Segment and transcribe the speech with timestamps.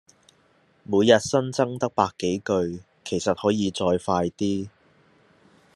[0.83, 4.67] 每日新增得百幾句，其實可以再快啲